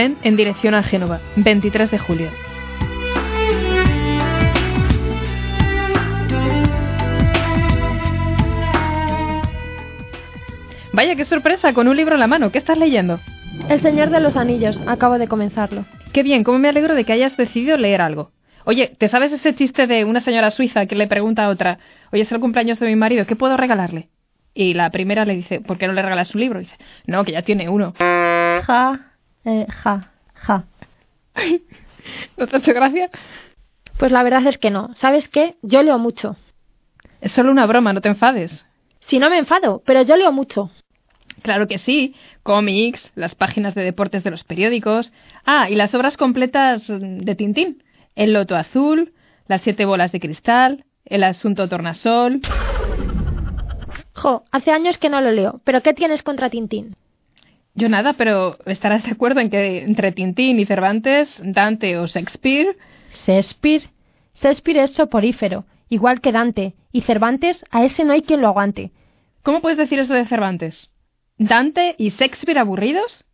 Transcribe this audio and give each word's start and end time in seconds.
Tren 0.00 0.16
en 0.22 0.34
dirección 0.34 0.72
a 0.72 0.82
Génova, 0.82 1.20
23 1.36 1.90
de 1.90 1.98
julio. 1.98 2.30
Vaya, 10.94 11.16
qué 11.16 11.26
sorpresa, 11.26 11.74
con 11.74 11.86
un 11.86 11.98
libro 11.98 12.14
en 12.14 12.20
la 12.20 12.26
mano. 12.26 12.50
¿Qué 12.50 12.56
estás 12.56 12.78
leyendo? 12.78 13.20
El 13.68 13.82
Señor 13.82 14.08
de 14.08 14.20
los 14.20 14.38
Anillos, 14.38 14.80
acabo 14.86 15.18
de 15.18 15.28
comenzarlo. 15.28 15.84
Qué 16.14 16.22
bien, 16.22 16.44
cómo 16.44 16.58
me 16.58 16.70
alegro 16.70 16.94
de 16.94 17.04
que 17.04 17.12
hayas 17.12 17.36
decidido 17.36 17.76
leer 17.76 18.00
algo. 18.00 18.30
Oye, 18.64 18.96
¿te 18.96 19.10
sabes 19.10 19.32
ese 19.32 19.54
chiste 19.54 19.86
de 19.86 20.06
una 20.06 20.22
señora 20.22 20.50
suiza 20.50 20.86
que 20.86 20.94
le 20.94 21.08
pregunta 21.08 21.44
a 21.44 21.50
otra, 21.50 21.78
oye, 22.10 22.22
es 22.22 22.32
el 22.32 22.40
cumpleaños 22.40 22.80
de 22.80 22.86
mi 22.86 22.96
marido, 22.96 23.26
¿qué 23.26 23.36
puedo 23.36 23.58
regalarle? 23.58 24.08
Y 24.54 24.72
la 24.72 24.88
primera 24.88 25.26
le 25.26 25.36
dice, 25.36 25.60
¿por 25.60 25.76
qué 25.76 25.86
no 25.86 25.92
le 25.92 26.00
regalas 26.00 26.34
un 26.34 26.40
libro? 26.40 26.58
Y 26.58 26.64
dice, 26.64 26.76
no, 27.06 27.22
que 27.22 27.32
ya 27.32 27.42
tiene 27.42 27.68
uno. 27.68 27.92
Ja, 27.98 29.09
eh, 29.44 29.66
ja, 29.68 30.10
ja. 30.34 30.64
¿No 32.36 32.46
te 32.46 32.56
ha 32.56 32.58
hecho 32.58 32.74
gracia? 32.74 33.10
Pues 33.98 34.12
la 34.12 34.22
verdad 34.22 34.46
es 34.46 34.58
que 34.58 34.70
no. 34.70 34.90
¿Sabes 34.96 35.28
qué? 35.28 35.56
Yo 35.62 35.82
leo 35.82 35.98
mucho. 35.98 36.36
Es 37.20 37.32
solo 37.32 37.50
una 37.50 37.66
broma, 37.66 37.92
no 37.92 38.00
te 38.00 38.08
enfades. 38.08 38.64
Si 39.00 39.18
no 39.18 39.28
me 39.28 39.38
enfado, 39.38 39.82
pero 39.84 40.02
yo 40.02 40.16
leo 40.16 40.32
mucho. 40.32 40.70
Claro 41.42 41.66
que 41.66 41.78
sí, 41.78 42.14
cómics, 42.42 43.12
las 43.14 43.34
páginas 43.34 43.74
de 43.74 43.82
deportes 43.82 44.24
de 44.24 44.30
los 44.30 44.44
periódicos. 44.44 45.12
Ah, 45.44 45.68
y 45.70 45.74
las 45.74 45.94
obras 45.94 46.16
completas 46.16 46.86
de 46.88 47.34
Tintín. 47.34 47.82
El 48.14 48.32
Loto 48.32 48.56
Azul, 48.56 49.12
Las 49.46 49.62
Siete 49.62 49.84
Bolas 49.84 50.12
de 50.12 50.20
Cristal, 50.20 50.84
El 51.04 51.24
Asunto 51.24 51.68
Tornasol. 51.68 52.40
Jo, 54.14 54.44
hace 54.50 54.70
años 54.70 54.98
que 54.98 55.08
no 55.08 55.20
lo 55.20 55.30
leo, 55.30 55.60
pero 55.64 55.82
¿qué 55.82 55.94
tienes 55.94 56.22
contra 56.22 56.50
Tintín? 56.50 56.96
Yo 57.74 57.88
nada, 57.88 58.14
pero 58.14 58.58
estarás 58.66 59.04
de 59.04 59.12
acuerdo 59.12 59.40
en 59.40 59.50
que 59.50 59.82
entre 59.82 60.12
Tintín 60.12 60.58
y 60.58 60.66
Cervantes, 60.66 61.40
Dante 61.42 61.98
o 61.98 62.06
Shakespeare. 62.06 62.76
Shakespeare. 63.12 63.88
Shakespeare 64.34 64.84
es 64.84 64.92
soporífero, 64.92 65.64
igual 65.88 66.20
que 66.20 66.32
Dante, 66.32 66.74
y 66.92 67.02
Cervantes 67.02 67.64
a 67.70 67.84
ese 67.84 68.04
no 68.04 68.12
hay 68.12 68.22
quien 68.22 68.40
lo 68.40 68.48
aguante. 68.48 68.90
¿Cómo 69.42 69.60
puedes 69.60 69.78
decir 69.78 69.98
eso 69.98 70.14
de 70.14 70.26
Cervantes? 70.26 70.90
¿Dante 71.38 71.94
y 71.96 72.10
Shakespeare 72.10 72.58
aburridos? 72.58 73.24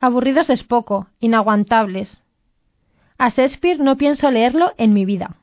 Aburridos 0.00 0.50
es 0.50 0.64
poco, 0.64 1.08
inaguantables. 1.20 2.22
A 3.18 3.28
Shakespeare 3.28 3.78
no 3.78 3.96
pienso 3.96 4.30
leerlo 4.30 4.72
en 4.76 4.92
mi 4.92 5.04
vida. 5.04 5.36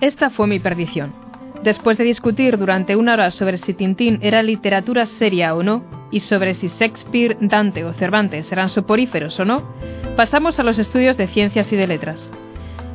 Esta 0.00 0.30
fue 0.30 0.46
mi 0.46 0.58
perdición. 0.58 1.25
Después 1.66 1.98
de 1.98 2.04
discutir 2.04 2.58
durante 2.58 2.94
una 2.94 3.14
hora 3.14 3.32
sobre 3.32 3.58
si 3.58 3.74
Tintín 3.74 4.20
era 4.22 4.40
literatura 4.40 5.04
seria 5.04 5.52
o 5.52 5.64
no, 5.64 5.82
y 6.12 6.20
sobre 6.20 6.54
si 6.54 6.68
Shakespeare, 6.68 7.36
Dante 7.40 7.82
o 7.82 7.92
Cervantes 7.92 8.52
eran 8.52 8.70
soporíferos 8.70 9.40
o 9.40 9.44
no, 9.44 9.64
pasamos 10.14 10.60
a 10.60 10.62
los 10.62 10.78
estudios 10.78 11.16
de 11.16 11.26
ciencias 11.26 11.72
y 11.72 11.74
de 11.74 11.88
letras. 11.88 12.30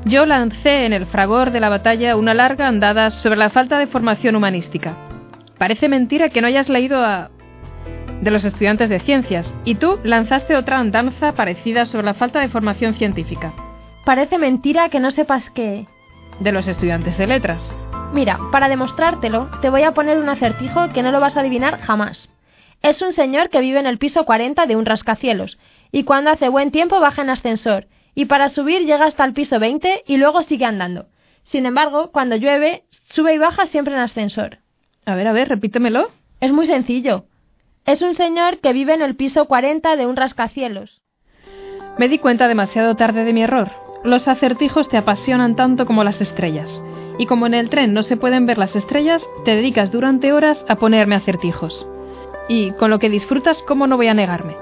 Yo 0.05 0.25
lancé 0.25 0.85
en 0.85 0.93
el 0.93 1.05
fragor 1.05 1.51
de 1.51 1.59
la 1.59 1.67
batalla 1.67 2.15
una 2.15 2.33
larga 2.33 2.69
andada 2.69 3.09
sobre 3.09 3.35
la 3.35 3.49
falta 3.49 3.77
de 3.77 3.87
formación 3.87 4.37
humanística. 4.37 4.95
Parece 5.57 5.89
mentira 5.89 6.29
que 6.29 6.39
no 6.39 6.47
hayas 6.47 6.69
leído 6.69 7.03
a 7.03 7.29
de 8.21 8.31
los 8.31 8.45
estudiantes 8.45 8.87
de 8.87 9.01
ciencias, 9.01 9.53
y 9.65 9.75
tú 9.75 9.99
lanzaste 10.05 10.55
otra 10.55 10.79
andanza 10.79 11.33
parecida 11.33 11.85
sobre 11.85 12.05
la 12.05 12.13
falta 12.13 12.39
de 12.39 12.47
formación 12.47 12.93
científica. 12.93 13.51
Parece 14.05 14.37
mentira 14.37 14.87
que 14.87 15.01
no 15.01 15.11
sepas 15.11 15.49
qué. 15.49 15.87
De 16.39 16.53
los 16.53 16.69
estudiantes 16.69 17.17
de 17.17 17.27
letras. 17.27 17.73
Mira, 18.13 18.39
para 18.51 18.67
demostrártelo, 18.67 19.49
te 19.61 19.69
voy 19.69 19.83
a 19.83 19.93
poner 19.93 20.17
un 20.17 20.27
acertijo 20.27 20.91
que 20.91 21.01
no 21.01 21.13
lo 21.13 21.21
vas 21.21 21.37
a 21.37 21.39
adivinar 21.39 21.79
jamás. 21.79 22.29
Es 22.81 23.01
un 23.01 23.13
señor 23.13 23.49
que 23.49 23.61
vive 23.61 23.79
en 23.79 23.85
el 23.85 23.97
piso 23.97 24.25
40 24.25 24.65
de 24.65 24.75
un 24.75 24.85
rascacielos, 24.85 25.57
y 25.93 26.03
cuando 26.03 26.29
hace 26.29 26.49
buen 26.49 26.71
tiempo 26.71 26.99
baja 26.99 27.21
en 27.21 27.29
ascensor, 27.29 27.87
y 28.13 28.25
para 28.25 28.49
subir 28.49 28.81
llega 28.81 29.05
hasta 29.05 29.23
el 29.23 29.33
piso 29.33 29.59
20 29.59 30.03
y 30.05 30.17
luego 30.17 30.41
sigue 30.41 30.65
andando. 30.65 31.05
Sin 31.43 31.65
embargo, 31.65 32.11
cuando 32.11 32.35
llueve, 32.35 32.83
sube 33.09 33.33
y 33.33 33.37
baja 33.37 33.65
siempre 33.65 33.93
en 33.93 34.01
ascensor. 34.01 34.57
A 35.05 35.15
ver, 35.15 35.27
a 35.27 35.31
ver, 35.31 35.47
repítemelo. 35.47 36.11
Es 36.41 36.51
muy 36.51 36.67
sencillo. 36.67 37.25
Es 37.85 38.01
un 38.01 38.15
señor 38.15 38.59
que 38.59 38.73
vive 38.73 38.93
en 38.93 39.01
el 39.01 39.15
piso 39.15 39.45
40 39.45 39.95
de 39.95 40.05
un 40.05 40.17
rascacielos. 40.17 41.01
Me 41.97 42.09
di 42.09 42.19
cuenta 42.19 42.49
demasiado 42.49 42.95
tarde 42.95 43.23
de 43.23 43.33
mi 43.33 43.43
error. 43.43 43.71
Los 44.03 44.27
acertijos 44.27 44.89
te 44.89 44.97
apasionan 44.97 45.55
tanto 45.55 45.85
como 45.85 46.03
las 46.03 46.19
estrellas. 46.19 46.81
Y 47.21 47.27
como 47.27 47.45
en 47.45 47.53
el 47.53 47.69
tren 47.69 47.93
no 47.93 48.01
se 48.01 48.17
pueden 48.17 48.47
ver 48.47 48.57
las 48.57 48.75
estrellas, 48.75 49.29
te 49.45 49.55
dedicas 49.55 49.91
durante 49.91 50.33
horas 50.33 50.65
a 50.67 50.77
ponerme 50.77 51.13
acertijos. 51.13 51.85
Y 52.49 52.71
con 52.71 52.89
lo 52.89 52.97
que 52.97 53.11
disfrutas, 53.11 53.61
¿cómo 53.61 53.85
no 53.85 53.95
voy 53.95 54.07
a 54.07 54.15
negarme? 54.15 54.55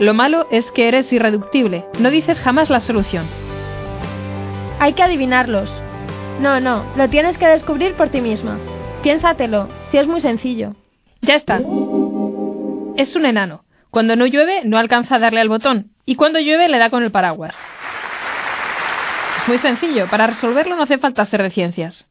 Lo 0.00 0.14
malo 0.14 0.46
es 0.50 0.70
que 0.70 0.88
eres 0.88 1.12
irreductible, 1.12 1.84
no 1.98 2.10
dices 2.10 2.40
jamás 2.40 2.70
la 2.70 2.80
solución. 2.80 3.26
Hay 4.80 4.94
que 4.94 5.02
adivinarlos. 5.02 5.68
No, 6.40 6.58
no, 6.58 6.86
lo 6.96 7.10
tienes 7.10 7.36
que 7.36 7.48
descubrir 7.48 7.92
por 7.96 8.08
ti 8.08 8.22
misma. 8.22 8.58
Piénsatelo, 9.02 9.68
si 9.90 9.98
es 9.98 10.06
muy 10.06 10.22
sencillo. 10.22 10.72
Ya 11.20 11.34
está. 11.34 11.60
Es 12.96 13.14
un 13.14 13.26
enano. 13.26 13.64
Cuando 13.90 14.16
no 14.16 14.24
llueve, 14.24 14.62
no 14.64 14.78
alcanza 14.78 15.16
a 15.16 15.18
darle 15.18 15.42
al 15.42 15.50
botón. 15.50 15.90
Y 16.06 16.14
cuando 16.14 16.40
llueve, 16.40 16.70
le 16.70 16.78
da 16.78 16.88
con 16.88 17.02
el 17.02 17.10
paraguas. 17.10 17.60
Muy 19.46 19.58
sencillo. 19.58 20.08
Para 20.10 20.26
resolverlo 20.26 20.76
no 20.76 20.82
hace 20.82 20.98
falta 20.98 21.24
ser 21.26 21.42
de 21.42 21.50
ciencias. 21.50 22.06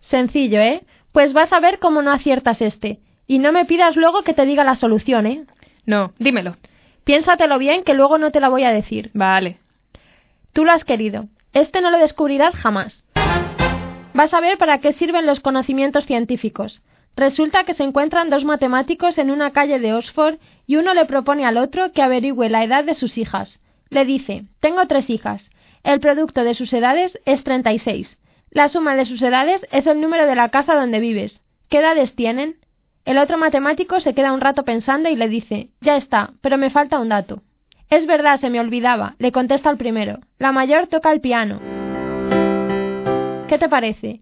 Sencillo, 0.00 0.60
¿eh? 0.60 0.84
Pues 1.12 1.32
vas 1.32 1.52
a 1.52 1.60
ver 1.60 1.78
cómo 1.80 2.02
no 2.02 2.12
aciertas 2.12 2.62
este. 2.62 3.00
Y 3.26 3.40
no 3.40 3.52
me 3.52 3.64
pidas 3.64 3.96
luego 3.96 4.22
que 4.22 4.34
te 4.34 4.46
diga 4.46 4.64
la 4.64 4.76
solución, 4.76 5.26
¿eh? 5.26 5.44
No, 5.84 6.12
dímelo. 6.18 6.56
Piénsatelo 7.04 7.58
bien, 7.58 7.82
que 7.82 7.94
luego 7.94 8.18
no 8.18 8.30
te 8.30 8.40
la 8.40 8.48
voy 8.48 8.64
a 8.64 8.72
decir. 8.72 9.10
Vale. 9.14 9.58
Tú 10.52 10.64
lo 10.64 10.72
has 10.72 10.84
querido. 10.84 11.26
Este 11.52 11.80
no 11.80 11.90
lo 11.90 11.98
descubrirás 11.98 12.54
jamás. 12.54 13.04
Vas 14.14 14.34
a 14.34 14.40
ver 14.40 14.58
para 14.58 14.78
qué 14.78 14.92
sirven 14.92 15.26
los 15.26 15.40
conocimientos 15.40 16.06
científicos. 16.06 16.82
Resulta 17.16 17.64
que 17.64 17.74
se 17.74 17.82
encuentran 17.84 18.30
dos 18.30 18.44
matemáticos 18.44 19.18
en 19.18 19.30
una 19.30 19.50
calle 19.50 19.80
de 19.80 19.94
Oxford 19.94 20.38
y 20.66 20.76
uno 20.76 20.94
le 20.94 21.04
propone 21.04 21.44
al 21.46 21.56
otro 21.56 21.92
que 21.92 22.02
averigüe 22.02 22.48
la 22.48 22.62
edad 22.62 22.84
de 22.84 22.94
sus 22.94 23.18
hijas. 23.18 23.58
Le 23.90 24.04
dice, 24.04 24.44
tengo 24.60 24.86
tres 24.86 25.10
hijas. 25.10 25.50
El 25.82 26.00
producto 26.00 26.44
de 26.44 26.54
sus 26.54 26.72
edades 26.72 27.18
es 27.24 27.44
36. 27.44 28.18
La 28.50 28.68
suma 28.68 28.94
de 28.94 29.04
sus 29.04 29.22
edades 29.22 29.66
es 29.70 29.86
el 29.86 30.00
número 30.00 30.26
de 30.26 30.34
la 30.34 30.48
casa 30.48 30.74
donde 30.74 31.00
vives. 31.00 31.42
¿Qué 31.68 31.78
edades 31.78 32.14
tienen? 32.14 32.56
El 33.04 33.18
otro 33.18 33.38
matemático 33.38 34.00
se 34.00 34.14
queda 34.14 34.32
un 34.32 34.40
rato 34.40 34.64
pensando 34.64 35.08
y 35.08 35.16
le 35.16 35.28
dice, 35.28 35.70
ya 35.80 35.96
está, 35.96 36.32
pero 36.40 36.58
me 36.58 36.70
falta 36.70 36.98
un 36.98 37.08
dato. 37.08 37.42
Es 37.90 38.06
verdad, 38.06 38.38
se 38.38 38.50
me 38.50 38.60
olvidaba, 38.60 39.14
le 39.18 39.32
contesta 39.32 39.70
el 39.70 39.78
primero. 39.78 40.18
La 40.38 40.52
mayor 40.52 40.88
toca 40.88 41.10
el 41.10 41.20
piano. 41.20 41.60
¿Qué 43.48 43.58
te 43.58 43.68
parece? 43.68 44.20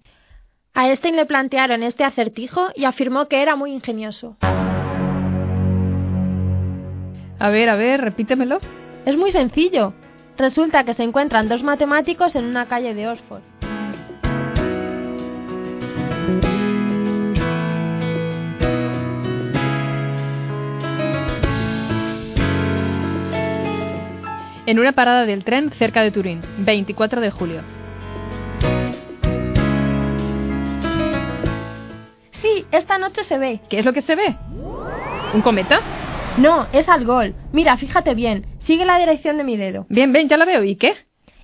A 0.72 0.88
Einstein 0.88 1.16
le 1.16 1.26
plantearon 1.26 1.82
este 1.82 2.04
acertijo 2.04 2.68
y 2.76 2.84
afirmó 2.84 3.26
que 3.26 3.42
era 3.42 3.56
muy 3.56 3.72
ingenioso. 3.72 4.36
A 7.38 7.50
ver, 7.50 7.68
a 7.68 7.76
ver, 7.76 8.00
repítemelo. 8.02 8.60
Es 9.04 9.16
muy 9.16 9.32
sencillo. 9.32 9.94
Resulta 10.38 10.84
que 10.84 10.92
se 10.92 11.02
encuentran 11.02 11.48
dos 11.48 11.62
matemáticos 11.62 12.36
en 12.36 12.44
una 12.44 12.66
calle 12.66 12.94
de 12.94 13.08
Oxford. 13.08 13.42
En 24.66 24.78
una 24.78 24.92
parada 24.92 25.24
del 25.24 25.44
tren 25.44 25.70
cerca 25.78 26.02
de 26.02 26.10
Turín, 26.10 26.42
24 26.58 27.20
de 27.20 27.30
julio. 27.30 27.62
Sí, 32.32 32.66
esta 32.72 32.98
noche 32.98 33.24
se 33.24 33.38
ve. 33.38 33.60
¿Qué 33.70 33.78
es 33.78 33.84
lo 33.84 33.92
que 33.92 34.02
se 34.02 34.16
ve? 34.16 34.36
¿Un 35.32 35.40
cometa? 35.40 36.05
No, 36.38 36.66
es 36.72 36.88
Algol. 36.88 37.34
Mira, 37.52 37.78
fíjate 37.78 38.14
bien. 38.14 38.46
Sigue 38.58 38.84
la 38.84 38.98
dirección 38.98 39.38
de 39.38 39.44
mi 39.44 39.56
dedo. 39.56 39.86
Bien, 39.88 40.12
bien, 40.12 40.28
ya 40.28 40.36
la 40.36 40.44
veo. 40.44 40.62
¿Y 40.64 40.76
qué? 40.76 40.94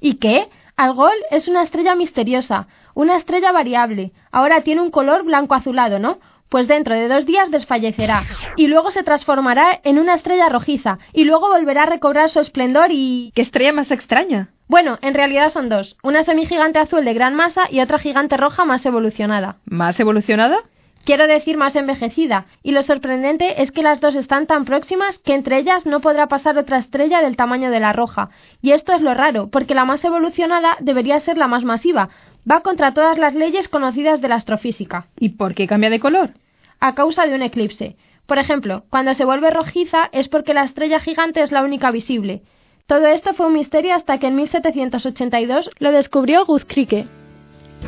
¿Y 0.00 0.14
qué? 0.14 0.48
Algol 0.76 1.14
es 1.30 1.48
una 1.48 1.62
estrella 1.62 1.94
misteriosa, 1.94 2.66
una 2.94 3.16
estrella 3.16 3.52
variable. 3.52 4.12
Ahora 4.30 4.60
tiene 4.60 4.82
un 4.82 4.90
color 4.90 5.24
blanco 5.24 5.54
azulado, 5.54 5.98
¿no? 5.98 6.18
Pues 6.50 6.68
dentro 6.68 6.94
de 6.94 7.08
dos 7.08 7.24
días 7.24 7.50
desfallecerá, 7.50 8.24
y 8.56 8.66
luego 8.66 8.90
se 8.90 9.02
transformará 9.02 9.80
en 9.84 9.98
una 9.98 10.12
estrella 10.12 10.50
rojiza, 10.50 10.98
y 11.14 11.24
luego 11.24 11.48
volverá 11.48 11.84
a 11.84 11.86
recobrar 11.86 12.28
su 12.28 12.40
esplendor 12.40 12.88
y... 12.90 13.32
¿Qué 13.34 13.40
estrella 13.40 13.72
más 13.72 13.90
extraña? 13.90 14.50
Bueno, 14.68 14.98
en 15.00 15.14
realidad 15.14 15.50
son 15.50 15.70
dos, 15.70 15.96
una 16.02 16.24
semigigante 16.24 16.78
azul 16.78 17.06
de 17.06 17.14
gran 17.14 17.34
masa 17.34 17.62
y 17.70 17.80
otra 17.80 17.98
gigante 17.98 18.36
roja 18.36 18.66
más 18.66 18.84
evolucionada. 18.84 19.56
¿Más 19.64 19.98
evolucionada? 19.98 20.58
Quiero 21.04 21.26
decir 21.26 21.56
más 21.56 21.74
envejecida, 21.74 22.46
y 22.62 22.72
lo 22.72 22.82
sorprendente 22.82 23.62
es 23.62 23.72
que 23.72 23.82
las 23.82 24.00
dos 24.00 24.14
están 24.14 24.46
tan 24.46 24.64
próximas 24.64 25.18
que 25.18 25.34
entre 25.34 25.58
ellas 25.58 25.84
no 25.84 26.00
podrá 26.00 26.28
pasar 26.28 26.56
otra 26.58 26.78
estrella 26.78 27.20
del 27.22 27.36
tamaño 27.36 27.70
de 27.70 27.80
la 27.80 27.92
roja. 27.92 28.30
Y 28.60 28.70
esto 28.72 28.92
es 28.92 29.02
lo 29.02 29.14
raro, 29.14 29.48
porque 29.48 29.74
la 29.74 29.84
más 29.84 30.04
evolucionada 30.04 30.76
debería 30.80 31.18
ser 31.20 31.38
la 31.38 31.48
más 31.48 31.64
masiva. 31.64 32.10
Va 32.48 32.60
contra 32.60 32.94
todas 32.94 33.18
las 33.18 33.34
leyes 33.34 33.68
conocidas 33.68 34.20
de 34.20 34.28
la 34.28 34.36
astrofísica. 34.36 35.06
¿Y 35.18 35.30
por 35.30 35.54
qué 35.54 35.66
cambia 35.66 35.90
de 35.90 36.00
color? 36.00 36.34
a 36.82 36.94
causa 36.96 37.26
de 37.26 37.34
un 37.36 37.42
eclipse. 37.42 37.96
Por 38.26 38.38
ejemplo, 38.38 38.84
cuando 38.90 39.14
se 39.14 39.24
vuelve 39.24 39.50
rojiza 39.50 40.10
es 40.12 40.28
porque 40.28 40.52
la 40.52 40.64
estrella 40.64 40.98
gigante 40.98 41.40
es 41.42 41.52
la 41.52 41.62
única 41.62 41.92
visible. 41.92 42.42
Todo 42.86 43.06
esto 43.06 43.34
fue 43.34 43.46
un 43.46 43.54
misterio 43.54 43.94
hasta 43.94 44.18
que 44.18 44.26
en 44.26 44.34
1782 44.34 45.70
lo 45.78 45.92
descubrió 45.92 46.44
Guzkrike. 46.44 47.06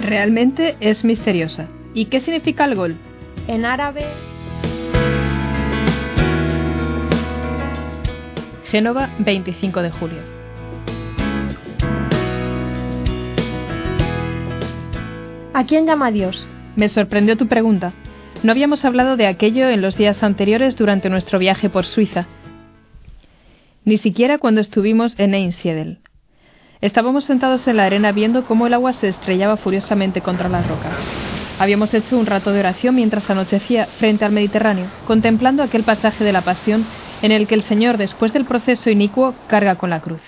Realmente 0.00 0.76
es 0.81 1.02
misteriosa. 1.02 1.69
¿Y 1.94 2.06
qué 2.06 2.20
significa 2.20 2.64
el 2.64 2.75
gol? 2.75 2.96
En 3.46 3.64
árabe. 3.64 4.05
Génova, 8.70 9.11
25 9.20 9.82
de 9.82 9.91
julio. 9.93 10.19
¿A 15.52 15.64
quién 15.67 15.87
llama 15.87 16.11
Dios? 16.11 16.49
Me 16.75 16.88
sorprendió 16.88 17.37
tu 17.37 17.46
pregunta. 17.46 17.93
No 18.43 18.50
habíamos 18.50 18.85
hablado 18.85 19.17
de 19.17 19.29
aquello 19.29 19.69
en 19.69 19.81
los 19.81 19.96
días 19.96 20.20
anteriores 20.25 20.75
durante 20.75 21.08
nuestro 21.08 21.38
viaje 21.38 21.70
por 21.70 21.87
Suiza, 21.87 22.26
ni 23.85 23.99
siquiera 23.99 24.38
cuando 24.38 24.61
estuvimos 24.61 25.14
en 25.19 25.35
Einsiedel. 25.35 26.00
Estábamos 26.81 27.25
sentados 27.25 27.69
en 27.69 27.76
la 27.76 27.85
arena 27.85 28.11
viendo 28.11 28.44
cómo 28.44 28.67
el 28.67 28.75
agua 28.75 28.93
se 28.93 29.08
estrellaba 29.08 29.56
furiosamente 29.56 30.20
contra 30.20 30.49
las 30.49 30.67
rocas. 30.67 31.33
Habíamos 31.58 31.94
hecho 31.94 32.18
un 32.18 32.26
rato 32.26 32.52
de 32.52 32.60
oración 32.60 32.96
mientras 32.96 33.30
anochecía 33.30 33.86
frente 33.98 34.24
al 34.24 34.32
Mediterráneo, 34.32 34.88
contemplando 35.06 35.62
aquel 35.62 35.84
pasaje 35.84 36.24
de 36.24 36.32
la 36.32 36.42
Pasión 36.42 36.84
en 37.22 37.30
el 37.30 37.46
que 37.46 37.54
el 37.54 37.62
Señor, 37.62 37.96
después 37.96 38.32
del 38.32 38.44
proceso 38.44 38.90
inicuo, 38.90 39.34
carga 39.46 39.76
con 39.76 39.90
la 39.90 40.00
cruz. 40.00 40.20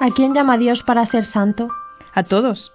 ¿A 0.00 0.10
quién 0.10 0.32
llama 0.32 0.56
Dios 0.56 0.82
para 0.82 1.06
ser 1.06 1.24
santo? 1.24 1.68
A 2.14 2.22
todos. 2.22 2.72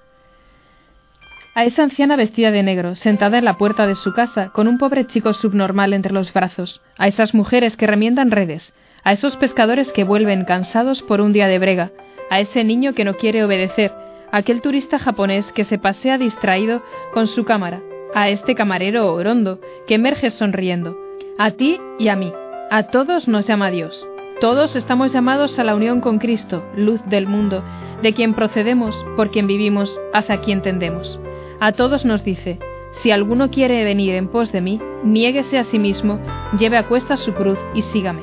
A 1.56 1.64
esa 1.64 1.84
anciana 1.84 2.16
vestida 2.16 2.52
de 2.52 2.64
negro, 2.64 2.96
sentada 2.96 3.38
en 3.38 3.46
la 3.46 3.58
puerta 3.58 3.88
de 3.88 3.96
su 3.96 4.14
casa, 4.14 4.50
con 4.50 4.68
un 4.68 4.78
pobre 4.78 5.08
chico 5.08 5.34
subnormal 5.34 5.94
entre 5.94 6.14
los 6.14 6.32
brazos, 6.34 6.82
a 6.98 7.08
esas 7.08 7.34
mujeres 7.34 7.78
que 7.78 7.88
remiendan 7.88 8.32
redes, 8.32 8.74
a 9.04 9.14
esos 9.14 9.38
pescadores 9.38 9.92
que 9.92 10.04
vuelven 10.04 10.46
cansados 10.46 11.02
por 11.02 11.22
un 11.22 11.34
día 11.34 11.48
de 11.48 11.60
brega, 11.60 11.92
a 12.30 12.40
ese 12.40 12.64
niño 12.64 12.94
que 12.94 13.06
no 13.06 13.16
quiere 13.16 13.44
obedecer, 13.44 13.92
a 14.32 14.38
aquel 14.38 14.62
turista 14.62 15.00
japonés 15.00 15.52
que 15.52 15.66
se 15.66 15.80
pasea 15.80 16.18
distraído 16.18 16.84
con 17.14 17.28
su 17.28 17.46
cámara, 17.46 17.82
a 18.14 18.30
este 18.30 18.56
camarero 18.56 19.14
orondo 19.14 19.60
que 19.88 19.96
emerge 19.96 20.32
sonriendo, 20.32 20.98
a 21.38 21.52
ti 21.52 21.80
y 21.98 22.10
a 22.10 22.16
mí, 22.16 22.32
a 22.72 22.84
todos 22.84 23.28
nos 23.28 23.48
llama 23.48 23.72
Dios. 23.72 24.08
Todos 24.42 24.76
estamos 24.76 25.12
llamados 25.12 25.60
a 25.60 25.64
la 25.64 25.76
unión 25.76 26.02
con 26.02 26.18
Cristo, 26.18 26.64
luz 26.76 27.02
del 27.08 27.28
mundo, 27.28 27.64
de 28.02 28.14
quien 28.14 28.34
procedemos, 28.34 28.96
por 29.18 29.32
quien 29.32 29.48
vivimos, 29.48 30.00
hacia 30.14 30.40
quien 30.42 30.62
tendemos. 30.62 31.20
A 31.60 31.74
todos 31.74 32.06
nos 32.06 32.24
dice, 32.24 32.58
si 33.02 33.12
alguno 33.12 33.50
quiere 33.50 33.84
venir 33.84 34.16
en 34.16 34.28
pos 34.28 34.52
de 34.52 34.62
mí, 34.62 34.80
niéguese 35.04 35.58
a 35.58 35.64
sí 35.64 35.78
mismo, 35.78 36.20
lleve 36.58 36.78
a 36.78 36.88
cuesta 36.88 37.18
su 37.18 37.34
cruz 37.34 37.60
y 37.74 37.82
sígame. 37.82 38.22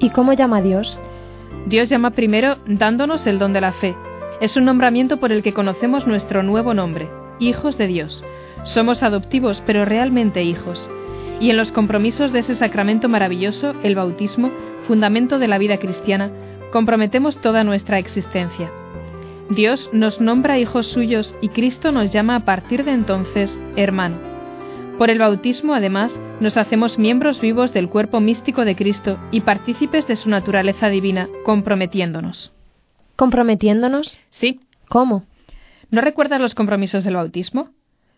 ¿Y 0.00 0.10
cómo 0.10 0.32
llama 0.32 0.58
a 0.58 0.62
Dios? 0.62 0.98
Dios 1.66 1.88
llama 1.88 2.10
primero 2.10 2.56
dándonos 2.66 3.26
el 3.26 3.38
don 3.38 3.52
de 3.52 3.60
la 3.60 3.72
fe. 3.72 3.94
Es 4.40 4.56
un 4.56 4.64
nombramiento 4.64 5.18
por 5.18 5.30
el 5.30 5.42
que 5.42 5.54
conocemos 5.54 6.06
nuestro 6.06 6.42
nuevo 6.42 6.74
nombre, 6.74 7.08
hijos 7.38 7.78
de 7.78 7.86
Dios. 7.86 8.24
Somos 8.64 9.02
adoptivos, 9.02 9.62
pero 9.66 9.84
realmente 9.84 10.42
hijos. 10.42 10.88
Y 11.40 11.50
en 11.50 11.56
los 11.56 11.72
compromisos 11.72 12.32
de 12.32 12.40
ese 12.40 12.54
sacramento 12.54 13.08
maravilloso, 13.08 13.74
el 13.82 13.94
bautismo, 13.94 14.50
fundamento 14.86 15.38
de 15.38 15.48
la 15.48 15.58
vida 15.58 15.78
cristiana, 15.78 16.30
comprometemos 16.70 17.38
toda 17.38 17.64
nuestra 17.64 17.98
existencia. 17.98 18.70
Dios 19.50 19.90
nos 19.92 20.20
nombra 20.20 20.58
hijos 20.58 20.86
suyos 20.86 21.34
y 21.40 21.48
Cristo 21.48 21.92
nos 21.92 22.10
llama 22.10 22.36
a 22.36 22.44
partir 22.44 22.84
de 22.84 22.92
entonces 22.92 23.58
hermano. 23.76 24.16
Por 24.98 25.10
el 25.10 25.18
bautismo, 25.18 25.74
además, 25.74 26.12
nos 26.40 26.56
hacemos 26.56 26.98
miembros 26.98 27.40
vivos 27.40 27.72
del 27.72 27.88
cuerpo 27.88 28.20
místico 28.20 28.64
de 28.64 28.76
Cristo 28.76 29.18
y 29.30 29.40
partícipes 29.40 30.06
de 30.06 30.16
su 30.16 30.28
naturaleza 30.28 30.88
divina, 30.88 31.28
comprometiéndonos. 31.44 32.52
¿Comprometiéndonos? 33.16 34.18
Sí. 34.30 34.60
¿Cómo? 34.88 35.24
¿No 35.92 36.00
recuerdas 36.00 36.40
los 36.40 36.54
compromisos 36.54 37.04
del 37.04 37.16
bautismo? 37.16 37.68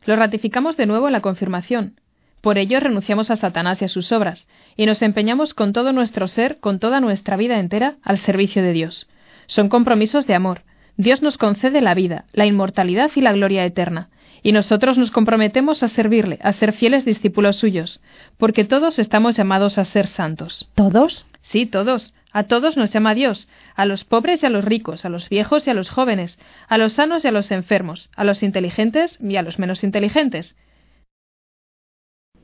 Los 0.06 0.16
ratificamos 0.16 0.76
de 0.76 0.86
nuevo 0.86 1.08
en 1.08 1.12
la 1.12 1.20
confirmación. 1.20 1.98
Por 2.40 2.56
ello 2.56 2.78
renunciamos 2.78 3.32
a 3.32 3.36
Satanás 3.36 3.82
y 3.82 3.84
a 3.84 3.88
sus 3.88 4.12
obras, 4.12 4.46
y 4.76 4.86
nos 4.86 5.02
empeñamos 5.02 5.54
con 5.54 5.72
todo 5.72 5.92
nuestro 5.92 6.28
ser, 6.28 6.58
con 6.60 6.78
toda 6.78 7.00
nuestra 7.00 7.36
vida 7.36 7.58
entera, 7.58 7.96
al 8.04 8.18
servicio 8.18 8.62
de 8.62 8.72
Dios. 8.72 9.08
Son 9.48 9.68
compromisos 9.68 10.28
de 10.28 10.36
amor, 10.36 10.62
Dios 10.96 11.20
nos 11.20 11.36
concede 11.36 11.80
la 11.80 11.94
vida, 11.94 12.26
la 12.32 12.46
inmortalidad 12.46 13.10
y 13.16 13.22
la 13.22 13.32
gloria 13.32 13.64
eterna, 13.64 14.08
y 14.44 14.52
nosotros 14.52 14.96
nos 14.96 15.10
comprometemos 15.10 15.82
a 15.82 15.88
servirle, 15.88 16.38
a 16.42 16.52
ser 16.52 16.74
fieles 16.74 17.04
discípulos 17.04 17.56
suyos, 17.56 18.00
porque 18.38 18.64
todos 18.64 19.00
estamos 19.00 19.36
llamados 19.36 19.78
a 19.78 19.84
ser 19.84 20.06
santos. 20.06 20.70
¿Todos? 20.76 21.26
Sí, 21.42 21.66
todos. 21.66 22.14
A 22.36 22.42
todos 22.42 22.76
nos 22.76 22.90
llama 22.90 23.14
Dios, 23.14 23.46
a 23.76 23.86
los 23.86 24.02
pobres 24.02 24.42
y 24.42 24.46
a 24.46 24.50
los 24.50 24.64
ricos, 24.64 25.04
a 25.04 25.08
los 25.08 25.28
viejos 25.28 25.68
y 25.68 25.70
a 25.70 25.74
los 25.74 25.88
jóvenes, 25.88 26.36
a 26.66 26.78
los 26.78 26.94
sanos 26.94 27.24
y 27.24 27.28
a 27.28 27.30
los 27.30 27.52
enfermos, 27.52 28.10
a 28.16 28.24
los 28.24 28.42
inteligentes 28.42 29.16
y 29.20 29.36
a 29.36 29.42
los 29.42 29.60
menos 29.60 29.84
inteligentes. 29.84 30.56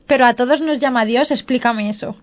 Pero 0.07 0.25
a 0.25 0.33
todos 0.33 0.61
nos 0.61 0.79
llama 0.79 1.03
Dios, 1.03 1.29
explícame 1.29 1.89
eso. 1.89 2.15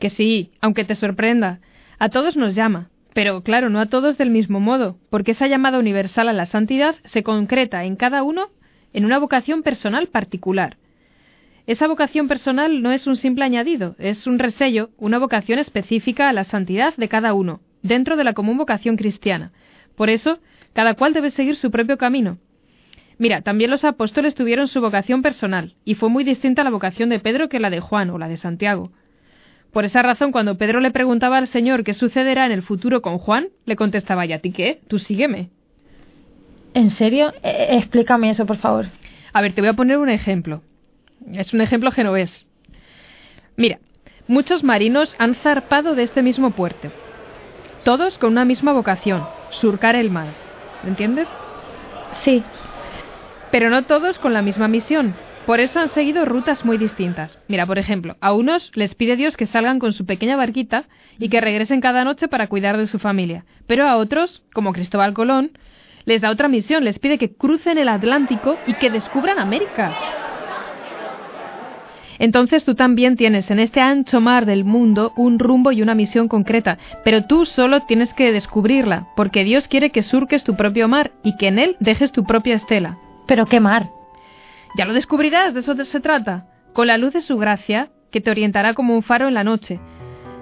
Que 0.00 0.08
sí, 0.08 0.52
aunque 0.62 0.84
te 0.84 0.94
sorprenda, 0.94 1.60
a 1.98 2.08
todos 2.08 2.34
nos 2.34 2.54
llama, 2.54 2.88
pero 3.12 3.42
claro, 3.42 3.68
no 3.68 3.78
a 3.78 3.86
todos 3.86 4.16
del 4.16 4.30
mismo 4.30 4.58
modo, 4.58 4.96
porque 5.10 5.32
esa 5.32 5.48
llamada 5.48 5.78
universal 5.78 6.30
a 6.30 6.32
la 6.32 6.46
santidad 6.46 6.96
se 7.04 7.22
concreta 7.22 7.84
en 7.84 7.94
cada 7.94 8.22
uno 8.22 8.48
en 8.94 9.04
una 9.04 9.18
vocación 9.18 9.62
personal 9.62 10.06
particular. 10.06 10.78
Esa 11.68 11.86
vocación 11.86 12.28
personal 12.28 12.80
no 12.80 12.92
es 12.92 13.06
un 13.06 13.14
simple 13.14 13.44
añadido, 13.44 13.94
es 13.98 14.26
un 14.26 14.38
resello, 14.38 14.88
una 14.96 15.18
vocación 15.18 15.58
específica 15.58 16.30
a 16.30 16.32
la 16.32 16.44
santidad 16.44 16.96
de 16.96 17.08
cada 17.10 17.34
uno, 17.34 17.60
dentro 17.82 18.16
de 18.16 18.24
la 18.24 18.32
común 18.32 18.56
vocación 18.56 18.96
cristiana. 18.96 19.52
Por 19.94 20.08
eso, 20.08 20.38
cada 20.72 20.94
cual 20.94 21.12
debe 21.12 21.30
seguir 21.30 21.56
su 21.56 21.70
propio 21.70 21.98
camino. 21.98 22.38
Mira, 23.18 23.42
también 23.42 23.70
los 23.70 23.84
apóstoles 23.84 24.34
tuvieron 24.34 24.66
su 24.66 24.80
vocación 24.80 25.20
personal, 25.20 25.74
y 25.84 25.94
fue 25.94 26.08
muy 26.08 26.24
distinta 26.24 26.64
la 26.64 26.70
vocación 26.70 27.10
de 27.10 27.20
Pedro 27.20 27.50
que 27.50 27.60
la 27.60 27.68
de 27.68 27.80
Juan 27.80 28.08
o 28.08 28.16
la 28.16 28.28
de 28.28 28.38
Santiago. 28.38 28.90
Por 29.70 29.84
esa 29.84 30.00
razón, 30.00 30.32
cuando 30.32 30.56
Pedro 30.56 30.80
le 30.80 30.90
preguntaba 30.90 31.36
al 31.36 31.48
Señor 31.48 31.84
qué 31.84 31.92
sucederá 31.92 32.46
en 32.46 32.52
el 32.52 32.62
futuro 32.62 33.02
con 33.02 33.18
Juan, 33.18 33.48
le 33.66 33.76
contestaba, 33.76 34.24
¿y 34.24 34.32
a 34.32 34.38
ti 34.38 34.52
qué? 34.52 34.80
Tú 34.88 34.98
sígueme. 34.98 35.50
¿En 36.72 36.90
serio? 36.90 37.34
E, 37.42 37.76
explícame 37.76 38.30
eso, 38.30 38.46
por 38.46 38.56
favor. 38.56 38.86
A 39.34 39.42
ver, 39.42 39.52
te 39.52 39.60
voy 39.60 39.68
a 39.68 39.74
poner 39.74 39.98
un 39.98 40.08
ejemplo. 40.08 40.62
Es 41.34 41.52
un 41.52 41.60
ejemplo 41.60 41.90
genovés. 41.90 42.46
Mira, 43.56 43.78
muchos 44.26 44.62
marinos 44.62 45.14
han 45.18 45.34
zarpado 45.34 45.94
de 45.94 46.04
este 46.04 46.22
mismo 46.22 46.50
puerto. 46.50 46.90
Todos 47.84 48.18
con 48.18 48.32
una 48.32 48.44
misma 48.44 48.72
vocación, 48.72 49.26
surcar 49.50 49.96
el 49.96 50.10
mar. 50.10 50.28
¿Entiendes? 50.84 51.28
Sí. 52.12 52.42
Pero 53.50 53.70
no 53.70 53.84
todos 53.84 54.18
con 54.18 54.32
la 54.32 54.42
misma 54.42 54.68
misión, 54.68 55.14
por 55.46 55.60
eso 55.60 55.80
han 55.80 55.88
seguido 55.88 56.26
rutas 56.26 56.66
muy 56.66 56.76
distintas. 56.76 57.38
Mira, 57.48 57.64
por 57.64 57.78
ejemplo, 57.78 58.16
a 58.20 58.34
unos 58.34 58.70
les 58.74 58.94
pide 58.94 59.16
Dios 59.16 59.36
que 59.36 59.46
salgan 59.46 59.78
con 59.78 59.94
su 59.94 60.04
pequeña 60.04 60.36
barquita 60.36 60.84
y 61.18 61.30
que 61.30 61.40
regresen 61.40 61.80
cada 61.80 62.04
noche 62.04 62.28
para 62.28 62.48
cuidar 62.48 62.76
de 62.76 62.86
su 62.86 62.98
familia. 62.98 63.46
Pero 63.66 63.88
a 63.88 63.96
otros, 63.96 64.42
como 64.52 64.74
Cristóbal 64.74 65.14
Colón, 65.14 65.52
les 66.04 66.20
da 66.20 66.30
otra 66.30 66.48
misión, 66.48 66.84
les 66.84 66.98
pide 66.98 67.16
que 67.16 67.32
crucen 67.32 67.78
el 67.78 67.88
Atlántico 67.88 68.58
y 68.66 68.74
que 68.74 68.90
descubran 68.90 69.38
América. 69.38 70.17
Entonces 72.18 72.64
tú 72.64 72.74
también 72.74 73.16
tienes 73.16 73.50
en 73.50 73.58
este 73.58 73.80
ancho 73.80 74.20
mar 74.20 74.46
del 74.46 74.64
mundo 74.64 75.12
un 75.16 75.38
rumbo 75.38 75.72
y 75.72 75.82
una 75.82 75.94
misión 75.94 76.28
concreta, 76.28 76.78
pero 77.04 77.24
tú 77.24 77.46
solo 77.46 77.80
tienes 77.82 78.12
que 78.14 78.32
descubrirla, 78.32 79.08
porque 79.16 79.44
Dios 79.44 79.68
quiere 79.68 79.90
que 79.90 80.02
surques 80.02 80.44
tu 80.44 80.56
propio 80.56 80.88
mar 80.88 81.12
y 81.22 81.36
que 81.36 81.48
en 81.48 81.58
él 81.58 81.76
dejes 81.80 82.12
tu 82.12 82.24
propia 82.24 82.56
estela. 82.56 82.98
¿Pero 83.26 83.46
qué 83.46 83.60
mar? 83.60 83.90
Ya 84.76 84.84
lo 84.84 84.94
descubrirás, 84.94 85.54
de 85.54 85.60
eso 85.60 85.74
se 85.84 86.00
trata, 86.00 86.46
con 86.72 86.86
la 86.86 86.98
luz 86.98 87.12
de 87.12 87.22
su 87.22 87.38
gracia, 87.38 87.90
que 88.10 88.20
te 88.20 88.30
orientará 88.30 88.74
como 88.74 88.94
un 88.94 89.02
faro 89.02 89.28
en 89.28 89.34
la 89.34 89.44
noche. 89.44 89.78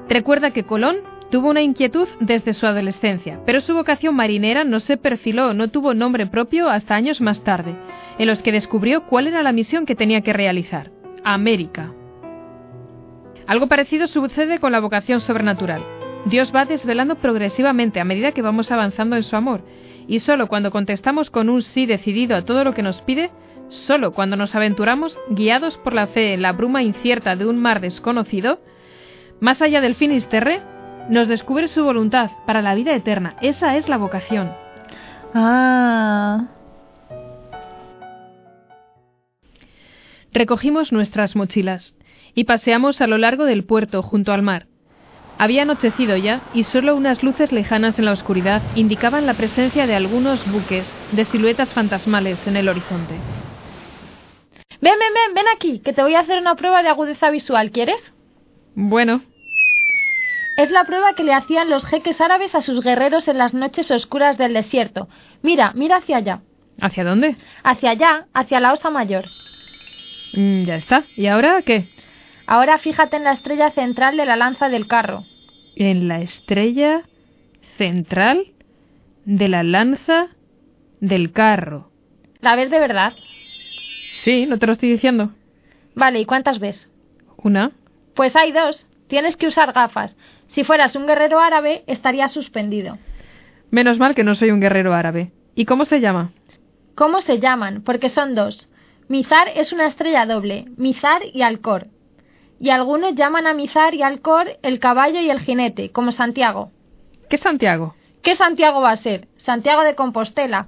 Recuerda 0.09 0.53
que 0.53 0.65
Colón 0.65 0.97
Tuvo 1.31 1.51
una 1.51 1.61
inquietud 1.61 2.07
desde 2.21 2.55
su 2.55 2.67
adolescencia, 2.67 3.41
pero 3.45 3.61
su 3.61 3.75
vocación 3.75 4.15
marinera 4.15 4.63
no 4.63 4.79
se 4.79 4.97
perfiló, 4.97 5.55
no 5.55 5.69
tuvo 5.69 5.93
nombre 5.93 6.27
propio 6.27 6.69
hasta 6.69 6.95
años 6.95 7.21
más 7.21 7.43
tarde, 7.43 7.75
en 8.19 8.29
los 8.29 8.43
que 8.43 8.53
descubrió 8.53 9.07
cuál 9.07 9.27
era 9.27 9.43
la 9.43 9.53
misión 9.53 9.87
que 9.87 9.97
tenía 9.97 10.21
que 10.21 10.33
realizar. 10.33 10.93
América. 11.27 11.93
Algo 13.49 13.67
parecido 13.67 14.07
sucede 14.07 14.61
con 14.61 14.71
la 14.71 14.79
vocación 14.79 15.21
sobrenatural. 15.21 15.83
Dios 16.27 16.53
va 16.55 16.65
desvelando 16.65 17.17
progresivamente 17.17 17.99
a 17.99 18.05
medida 18.05 18.31
que 18.31 18.43
vamos 18.43 18.71
avanzando 18.71 19.17
en 19.17 19.25
su 19.25 19.35
amor, 19.35 19.65
y 20.07 20.21
solo 20.21 20.47
cuando 20.47 20.71
contestamos 20.71 21.31
con 21.31 21.49
un 21.49 21.63
sí 21.63 21.85
decidido 21.85 22.37
a 22.37 22.45
todo 22.45 22.63
lo 22.63 22.75
que 22.75 22.83
nos 22.83 23.01
pide, 23.03 23.33
solo 23.69 24.13
cuando 24.13 24.37
nos 24.37 24.55
aventuramos, 24.55 25.19
guiados 25.29 25.77
por 25.79 25.95
la 25.95 26.07
fe 26.07 26.33
en 26.33 26.43
la 26.43 26.53
bruma 26.53 26.85
incierta 26.85 27.35
de 27.35 27.47
un 27.47 27.59
mar 27.59 27.81
desconocido, 27.81 28.61
más 29.41 29.61
allá 29.61 29.81
del 29.81 29.97
Finisterre, 29.97 30.63
nos 31.11 31.27
descubre 31.27 31.67
su 31.67 31.83
voluntad 31.83 32.31
para 32.47 32.63
la 32.63 32.77
vida 32.77 32.95
eterna. 32.95 33.35
Esa 33.43 33.77
es 33.77 33.89
la 33.89 33.97
vocación. 33.97 34.53
Ah. 35.35 36.56
Recogimos 40.37 40.93
nuestras 40.93 41.35
mochilas 41.35 41.95
y 42.35 42.45
paseamos 42.45 43.01
a 43.01 43.07
lo 43.07 43.17
largo 43.17 43.47
del 43.47 43.65
puerto 43.65 44.03
junto 44.03 44.35
al 44.35 44.43
mar. 44.43 44.67
Había 45.39 45.63
anochecido 45.63 46.15
ya 46.19 46.43
y 46.53 46.65
solo 46.65 46.95
unas 46.95 47.23
luces 47.23 47.53
lejanas 47.53 47.99
en 47.99 48.05
la 48.05 48.13
oscuridad 48.13 48.61
indicaban 48.75 49.25
la 49.25 49.33
presencia 49.33 49.87
de 49.87 49.97
algunos 49.97 50.45
buques 50.53 50.87
de 51.13 51.25
siluetas 51.25 51.73
fantasmales 51.73 52.39
en 52.47 52.59
el 52.59 52.69
horizonte. 52.69 53.15
Ven, 54.83 54.93
ven, 54.99 55.15
ven, 55.15 55.35
ven 55.35 55.47
aquí, 55.57 55.79
que 55.79 55.95
te 55.95 56.03
voy 56.03 56.13
a 56.13 56.21
hacer 56.21 56.39
una 56.39 56.55
prueba 56.55 56.83
de 56.83 56.91
agudeza 56.91 57.31
visual, 57.31 57.71
¿quieres? 57.71 58.13
Bueno, 58.75 59.23
Es 60.59 60.71
la 60.71 60.85
prueba 60.85 61.15
que 61.15 61.25
le 61.25 61.33
hacían 61.33 61.71
los 61.71 61.87
jeques 61.87 62.21
árabes 62.21 62.55
a 62.55 62.61
sus 62.61 62.85
guerreros 62.85 63.27
en 63.29 63.39
las 63.39 63.55
noches 63.55 63.91
oscuras 63.91 64.37
del 64.37 64.53
desierto. 64.53 65.09
Mira, 65.41 65.73
mira 65.75 65.97
hacia 65.97 66.19
allá. 66.19 66.41
¿hacia 66.83 67.05
dónde? 67.05 67.37
Hacia 67.65 67.93
allá, 67.93 68.27
hacia 68.35 68.61
la 68.61 68.75
osa 68.75 68.91
mayor. 68.91 69.25
Mm, 70.33 70.65
ya 70.65 70.77
está. 70.77 71.05
¿Y 71.17 71.27
ahora 71.27 71.63
qué? 71.63 71.85
Ahora 72.47 72.79
fíjate 72.79 73.17
en 73.17 73.25
la 73.25 73.33
estrella 73.33 73.71
central 73.71 74.17
de 74.17 74.27
la 74.27 74.37
lanza 74.37 74.69
del 74.69 74.87
carro. 74.87 75.25
En 75.75 76.09
la 76.09 76.21
estrella 76.21 77.03
central 77.77 78.53
de 79.25 79.49
la 79.49 79.63
lanza 79.63 80.29
del 81.01 81.33
carro. 81.33 81.91
¿La 82.41 82.55
ves 82.57 82.71
de 82.71 82.79
verdad? 82.79 83.13
Sí, 84.23 84.47
no 84.47 84.59
te 84.59 84.67
lo 84.67 84.73
estoy 84.73 84.91
diciendo. 84.91 85.33
Vale, 85.95 86.21
¿y 86.21 86.25
cuántas 86.25 86.59
ves? 86.59 86.89
Una. 87.37 87.73
Pues 88.15 88.37
hay 88.37 88.53
dos. 88.53 88.87
Tienes 89.09 89.37
que 89.37 89.47
usar 89.47 89.73
gafas. 89.73 90.17
Si 90.49 90.65
fueras 90.65 90.97
un 90.97 91.07
guerrero 91.07 91.41
árabe, 91.41 91.85
estarías 91.87 92.33
suspendido. 92.33 92.99
Menos 93.71 93.99
mal 93.99 94.15
que 94.15 94.25
no 94.25 94.35
soy 94.35 94.51
un 94.51 94.61
guerrero 94.61 94.95
árabe. 94.95 95.33
¿Y 95.55 95.65
cómo 95.65 95.85
se 95.85 96.01
llama? 96.01 96.33
¿Cómo 96.95 97.21
se 97.21 97.41
llaman? 97.41 97.83
Porque 97.83 98.09
son 98.09 98.35
dos. 98.35 98.69
Mizar 99.09 99.49
es 99.55 99.73
una 99.73 99.87
estrella 99.87 100.27
doble, 100.27 100.65
Mizar 100.77 101.23
y 101.33 101.43
Alcor. 101.43 101.87
Y 102.59 102.71
algunos 102.71 103.15
llaman 103.15 103.47
a 103.47 103.55
Mizar 103.55 103.95
y 103.95 104.03
Alcor 104.03 104.59
el 104.63 104.81
caballo 104.81 105.21
y 105.21 105.31
el 105.31 105.41
jinete, 105.41 105.93
como 105.93 106.11
Santiago. 106.11 106.73
¿Qué 107.31 107.39
Santiago? 107.39 107.95
¿Qué 108.23 108.35
Santiago 108.35 108.81
va 108.81 108.91
a 108.91 108.97
ser? 108.97 109.29
Santiago 109.37 109.83
de 109.85 109.95
Compostela. 109.95 110.67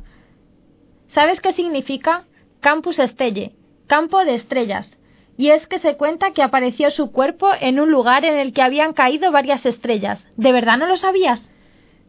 ¿Sabes 1.09 1.40
qué 1.40 1.52
significa? 1.52 2.26
Campus 2.61 3.00
Estelle, 3.00 3.57
campo 3.88 4.25
de 4.25 4.37
estrellas. 4.37 4.97
Y 5.37 5.50
es 5.50 5.66
que 5.66 5.80
se 5.80 5.97
cuenta 5.97 6.33
que 6.33 6.42
apareció 6.42 6.92
su 6.92 7.11
cuerpo 7.11 7.50
en 7.61 7.80
un 7.80 7.90
lugar 7.90 8.25
en 8.25 8.37
el 8.37 8.52
que 8.52 8.62
habían 8.62 8.92
caído 8.92 9.33
varias 9.33 9.66
estrellas. 9.66 10.25
¿De 10.37 10.52
verdad 10.52 10.76
no 10.76 10.87
lo 10.87 10.97
sabías? 10.97 11.50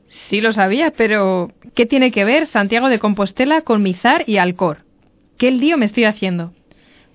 Sí 0.10 0.42
lo 0.42 0.52
sabía, 0.52 0.92
pero 0.92 1.52
¿qué 1.74 1.88
tiene 1.88 2.12
que 2.12 2.26
ver 2.26 2.46
Santiago 2.46 2.90
de 2.90 3.00
Compostela 3.00 3.62
con 3.62 3.82
Mizar 3.82 4.24
y 4.28 4.38
Alcor? 4.38 4.89
¿Qué 5.40 5.52
lío 5.52 5.78
me 5.78 5.86
estoy 5.86 6.04
haciendo? 6.04 6.52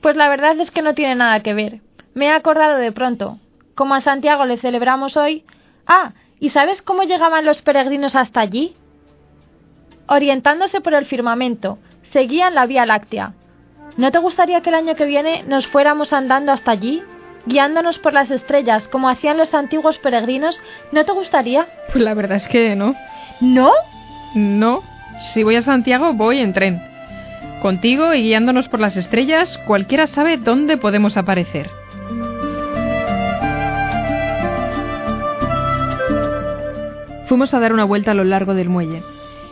Pues 0.00 0.16
la 0.16 0.31
verdad 0.31 0.59
es 0.59 0.71
que 0.71 0.81
no 0.81 0.95
tiene 0.95 1.14
nada 1.14 1.40
que 1.40 1.52
ver. 1.52 1.83
Me 2.14 2.25
he 2.25 2.31
acordado 2.31 2.78
de 2.78 2.90
pronto. 2.90 3.38
Como 3.75 3.95
a 3.95 4.00
Santiago 4.00 4.47
le 4.47 4.57
celebramos 4.57 5.19
hoy. 5.19 5.45
Ah, 5.87 6.14
¿y 6.40 6.49
sabes 6.49 6.81
cómo 6.81 7.02
llegaban 7.02 7.45
los 7.45 7.61
peregrinos 7.61 8.16
hasta 8.16 8.40
allí? 8.40 8.76
Orientándose 10.07 10.81
por 10.81 10.95
el 10.95 11.04
firmamento, 11.04 11.78
seguían 12.00 12.54
la 12.54 12.64
Vía 12.64 12.87
Láctea. 12.87 13.35
¿No 13.99 14.11
te 14.11 14.19
gustaría 14.19 14.62
que 14.62 14.71
el 14.71 14.76
año 14.76 14.95
que 14.95 15.04
viene 15.04 15.45
nos 15.47 15.66
fuéramos 15.66 16.14
andando 16.14 16.50
hasta 16.50 16.71
allí? 16.71 17.02
Guiándonos 17.45 17.99
por 17.99 18.14
las 18.14 18.31
estrellas, 18.31 18.88
como 18.88 19.11
hacían 19.11 19.37
los 19.37 19.52
antiguos 19.52 19.99
peregrinos, 19.99 20.62
¿no 20.93 21.04
te 21.04 21.12
gustaría? 21.12 21.69
Pues 21.93 22.02
la 22.02 22.14
verdad 22.14 22.38
es 22.38 22.49
que 22.49 22.75
no. 22.75 22.95
¿No? 23.43 23.71
No. 24.35 24.83
Si 25.19 25.43
voy 25.43 25.57
a 25.57 25.62
Santiago, 25.62 26.14
voy 26.14 26.38
en 26.38 26.54
tren. 26.54 26.93
Contigo 27.64 28.12
y 28.12 28.21
guiándonos 28.21 28.68
por 28.68 28.78
las 28.78 28.94
estrellas, 28.94 29.56
cualquiera 29.66 30.06
sabe 30.06 30.37
dónde 30.37 30.76
podemos 30.76 31.16
aparecer. 31.16 31.71
Fuimos 37.26 37.54
a 37.54 37.61
dar 37.61 37.73
una 37.73 37.85
vuelta 37.85 38.11
a 38.11 38.14
lo 38.14 38.25
largo 38.25 38.52
del 38.52 38.68
muelle. 38.68 39.02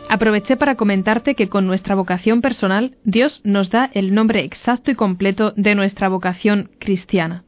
Aproveché 0.09 0.57
para 0.57 0.75
comentarte 0.75 1.33
que 1.33 1.49
con 1.49 1.65
nuestra 1.65 1.95
vocación 1.95 2.41
personal, 2.41 2.97
Dios 3.03 3.41
nos 3.43 3.71
da 3.71 3.89
el 3.95 4.13
nombre 4.13 4.41
exacto 4.41 4.91
y 4.91 4.93
completo 4.93 5.51
de 5.57 5.73
nuestra 5.73 6.07
vocación 6.07 6.69
cristiana. 6.77 7.45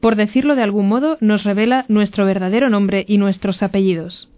Por 0.00 0.16
decirlo 0.16 0.54
de 0.54 0.62
algún 0.62 0.88
modo, 0.88 1.18
nos 1.20 1.44
revela 1.44 1.84
nuestro 1.88 2.24
verdadero 2.24 2.70
nombre 2.70 3.04
y 3.06 3.18
nuestros 3.18 3.62
apellidos. 3.62 4.30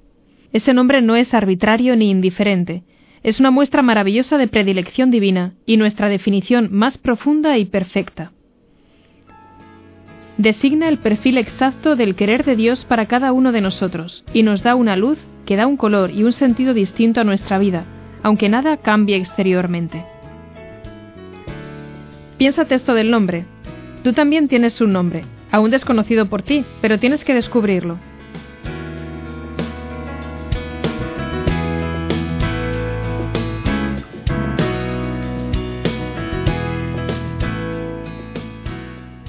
Ese 0.53 0.75
nombre 0.75 1.01
no 1.01 1.15
es 1.15 1.33
arbitrario 1.33 1.95
ni 1.95 2.11
indiferente, 2.11 2.83
es 3.23 3.39
una 3.39 3.51
muestra 3.51 3.83
maravillosa 3.83 4.37
de 4.39 4.49
predilección 4.49 5.11
divina 5.11 5.55
y 5.67 5.77
nuestra 5.77 6.09
definición 6.09 6.69
más 6.73 6.99
profunda 6.99 7.57
y 7.59 7.65
perfecta. 7.65 8.33
Designa 10.39 10.89
el 10.89 10.99
perfil 10.99 11.39
exacto 11.39 11.95
del 11.95 12.15
querer 12.15 12.45
de 12.45 12.57
Dios 12.57 12.85
para 12.85 13.07
cada 13.07 13.33
uno 13.33 13.53
de 13.53 13.61
nosotros 13.61 14.25
y 14.33 14.43
nos 14.43 14.63
da 14.63 14.75
una 14.75 14.97
luz 14.97 15.19
que 15.47 15.57
da 15.57 15.67
un 15.67 15.77
color 15.77 16.11
y 16.11 16.25
un 16.25 16.33
sentido 16.33 16.75
distinto 16.75 17.21
a 17.21 17.25
nuestra 17.25 17.59
vida, 17.59 17.85
aunque 18.23 18.49
nada 18.49 18.79
cambie 18.79 19.17
exteriormente. 19.17 20.05
Piénsate 22.39 22.75
esto 22.75 22.95
del 22.95 23.11
nombre. 23.11 23.45
Tú 24.03 24.13
también 24.15 24.49
tienes 24.49 24.81
un 24.81 24.93
nombre, 24.93 25.25
aún 25.53 25.71
desconocido 25.71 26.27
por 26.27 26.43
ti, 26.43 26.65
pero 26.81 26.99
tienes 26.99 27.25
que 27.25 27.35
descubrirlo. 27.35 27.99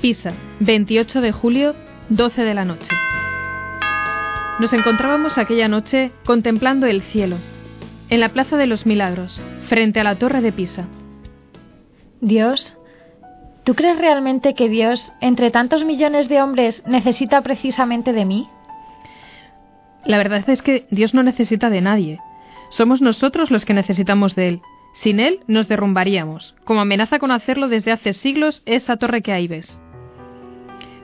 Pisa, 0.04 0.34
28 0.60 1.22
de 1.22 1.32
julio, 1.32 1.76
12 2.10 2.44
de 2.44 2.54
la 2.54 2.66
noche. 2.66 2.90
Nos 4.60 4.74
encontrábamos 4.74 5.38
aquella 5.38 5.70
noche 5.70 6.12
contemplando 6.26 6.88
el 6.88 7.04
cielo, 7.04 7.38
en 8.10 8.20
la 8.20 8.28
Plaza 8.28 8.58
de 8.58 8.68
los 8.68 8.86
Milagros, 8.86 9.42
frente 9.70 10.02
a 10.02 10.04
la 10.04 10.18
Torre 10.18 10.42
de 10.42 10.52
Pisa. 10.52 10.90
Dios, 12.20 12.76
¿tú 13.64 13.76
crees 13.76 13.98
realmente 13.98 14.56
que 14.56 14.68
Dios, 14.68 15.14
entre 15.22 15.52
tantos 15.52 15.86
millones 15.86 16.28
de 16.28 16.42
hombres, 16.42 16.84
necesita 16.86 17.42
precisamente 17.42 18.12
de 18.12 18.26
mí? 18.26 18.50
La 20.04 20.18
verdad 20.18 20.44
es 20.50 20.62
que 20.62 20.86
Dios 20.92 21.14
no 21.14 21.24
necesita 21.24 21.70
de 21.70 21.80
nadie. 21.80 22.20
Somos 22.72 23.02
nosotros 23.02 23.52
los 23.52 23.64
que 23.64 23.74
necesitamos 23.74 24.36
de 24.36 24.50
Él. 24.50 24.62
Sin 24.96 25.22
Él 25.22 25.40
nos 25.48 25.70
derrumbaríamos, 25.70 26.56
como 26.66 26.82
amenaza 26.82 27.20
con 27.20 27.32
hacerlo 27.32 27.70
desde 27.70 27.94
hace 27.94 28.12
siglos 28.12 28.64
esa 28.66 28.98
torre 28.98 29.22
que 29.22 29.32
ahí 29.32 29.48
ves. 29.48 29.80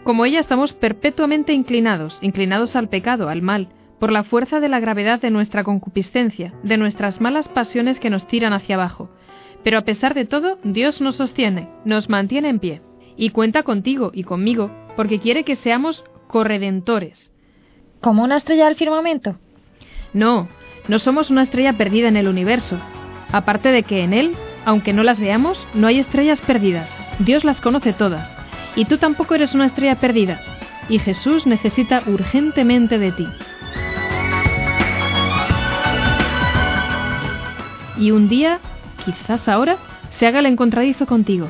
Como 0.03 0.25
ella 0.25 0.39
estamos 0.39 0.73
perpetuamente 0.73 1.53
inclinados, 1.53 2.19
inclinados 2.21 2.75
al 2.75 2.89
pecado, 2.89 3.29
al 3.29 3.41
mal, 3.41 3.69
por 3.99 4.11
la 4.11 4.23
fuerza 4.23 4.59
de 4.59 4.69
la 4.69 4.79
gravedad 4.79 5.19
de 5.19 5.29
nuestra 5.29 5.63
concupiscencia, 5.63 6.53
de 6.63 6.77
nuestras 6.77 7.19
malas 7.19 7.47
pasiones 7.47 7.99
que 7.99 8.09
nos 8.09 8.27
tiran 8.27 8.53
hacia 8.53 8.75
abajo. 8.75 9.09
Pero 9.63 9.77
a 9.77 9.81
pesar 9.81 10.13
de 10.13 10.25
todo, 10.25 10.57
Dios 10.63 11.01
nos 11.01 11.17
sostiene, 11.17 11.69
nos 11.83 12.09
mantiene 12.09 12.47
en 12.49 12.59
pie, 12.59 12.81
y 13.17 13.31
cuenta 13.31 13.63
contigo 13.63 14.11
y 14.13 14.23
conmigo, 14.23 14.71
porque 14.95 15.19
quiere 15.19 15.43
que 15.43 15.57
seamos 15.57 16.05
corredentores. 16.27 17.31
¿Como 17.99 18.23
una 18.23 18.37
estrella 18.37 18.65
del 18.65 18.77
firmamento? 18.77 19.37
No, 20.13 20.47
no 20.87 20.99
somos 20.99 21.29
una 21.29 21.43
estrella 21.43 21.77
perdida 21.77 22.07
en 22.07 22.15
el 22.15 22.29
universo. 22.29 22.79
Aparte 23.31 23.71
de 23.71 23.83
que 23.83 24.03
en 24.03 24.13
él, 24.13 24.35
aunque 24.63 24.93
no 24.93 25.03
las 25.03 25.19
veamos, 25.19 25.67
no 25.73 25.87
hay 25.87 25.99
estrellas 25.99 26.39
perdidas. 26.39 26.89
Dios 27.19 27.43
las 27.43 27.59
conoce 27.59 27.91
todas. 27.91 28.38
Y 28.75 28.85
tú 28.85 28.97
tampoco 28.97 29.35
eres 29.35 29.53
una 29.53 29.65
estrella 29.65 29.99
perdida. 29.99 30.39
Y 30.89 30.99
Jesús 30.99 31.45
necesita 31.45 32.03
urgentemente 32.07 32.97
de 32.97 33.11
ti. 33.11 33.27
Y 37.97 38.11
un 38.11 38.29
día, 38.29 38.59
quizás 39.03 39.47
ahora, 39.47 39.77
se 40.09 40.25
haga 40.25 40.39
el 40.39 40.45
encontradizo 40.45 41.05
contigo. 41.05 41.49